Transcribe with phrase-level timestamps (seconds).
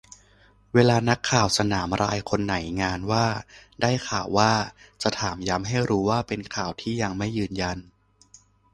[0.73, 3.25] เวลานักข่าวสนามรายคนไหนงานว่า
[3.81, 4.51] "ได้ข่าวว่า"
[5.03, 7.77] จะถามย้ำให้รู้ว่าเป็นข่าวที่ยังไม่ยืนยัน